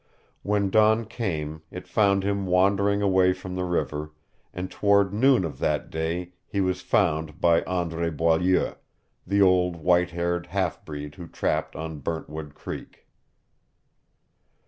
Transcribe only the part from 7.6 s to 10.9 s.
Andre Boileau, the old white haired half